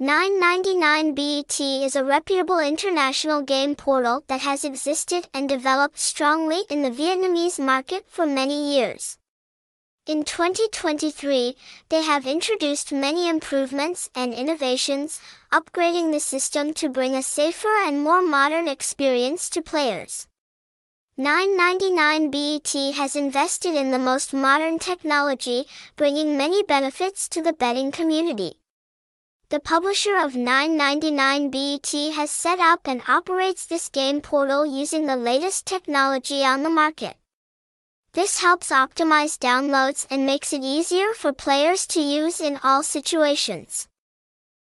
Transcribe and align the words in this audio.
999BET 0.00 1.84
is 1.84 1.94
a 1.94 2.02
reputable 2.02 2.58
international 2.58 3.42
game 3.42 3.74
portal 3.74 4.24
that 4.28 4.40
has 4.40 4.64
existed 4.64 5.28
and 5.34 5.46
developed 5.46 5.98
strongly 5.98 6.62
in 6.70 6.80
the 6.80 6.90
Vietnamese 6.90 7.62
market 7.62 8.06
for 8.08 8.24
many 8.24 8.74
years. 8.74 9.18
In 10.06 10.24
2023, 10.24 11.54
they 11.90 12.02
have 12.02 12.26
introduced 12.26 12.92
many 12.92 13.28
improvements 13.28 14.08
and 14.14 14.32
innovations, 14.32 15.20
upgrading 15.52 16.12
the 16.12 16.20
system 16.20 16.72
to 16.72 16.88
bring 16.88 17.14
a 17.14 17.22
safer 17.22 17.76
and 17.84 18.02
more 18.02 18.22
modern 18.22 18.68
experience 18.68 19.50
to 19.50 19.60
players. 19.60 20.26
999BET 21.18 22.94
has 22.94 23.16
invested 23.16 23.74
in 23.74 23.90
the 23.90 23.98
most 23.98 24.32
modern 24.32 24.78
technology, 24.78 25.66
bringing 25.96 26.38
many 26.38 26.62
benefits 26.62 27.28
to 27.28 27.42
the 27.42 27.52
betting 27.52 27.90
community. 27.90 28.54
The 29.50 29.58
publisher 29.58 30.16
of 30.16 30.34
999BET 30.34 32.12
has 32.12 32.30
set 32.30 32.60
up 32.60 32.86
and 32.86 33.02
operates 33.08 33.66
this 33.66 33.88
game 33.88 34.20
portal 34.20 34.64
using 34.64 35.06
the 35.06 35.16
latest 35.16 35.66
technology 35.66 36.44
on 36.44 36.62
the 36.62 36.70
market. 36.70 37.16
This 38.12 38.38
helps 38.38 38.70
optimize 38.70 39.36
downloads 39.36 40.06
and 40.08 40.24
makes 40.24 40.52
it 40.52 40.62
easier 40.62 41.14
for 41.14 41.32
players 41.32 41.84
to 41.88 42.00
use 42.00 42.40
in 42.40 42.60
all 42.62 42.84
situations. 42.84 43.88